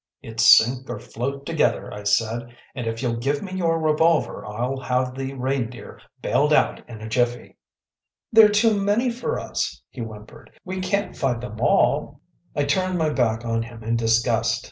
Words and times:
“It’s 0.23 0.47
sink 0.57 0.89
or 0.89 0.97
float 0.97 1.45
together,‚ÄĚ 1.45 1.93
I 1.93 2.03
said. 2.05 2.55
“And 2.73 2.87
if 2.87 3.03
you’ll 3.03 3.17
give 3.17 3.43
me 3.43 3.51
your 3.53 3.79
revolver, 3.79 4.43
I’ll 4.47 4.79
have 4.79 5.13
the 5.13 5.33
Reindeer 5.35 6.01
bailed 6.23 6.51
out 6.51 6.81
in 6.89 7.01
a 7.01 7.07
jiffy.‚ÄĚ 7.07 7.53
“They’re 8.33 8.49
too 8.49 8.81
many 8.81 9.11
for 9.11 9.39
us,‚ÄĚ 9.39 9.81
he 9.91 10.01
whimpered. 10.01 10.49
“We 10.65 10.81
can’t 10.81 11.15
fight 11.15 11.39
them 11.41 11.59
all.‚ÄĚ 11.61 12.61
I 12.63 12.65
turned 12.65 12.97
my 12.97 13.11
back 13.11 13.45
on 13.45 13.61
him 13.61 13.83
in 13.83 13.95
disgust. 13.95 14.59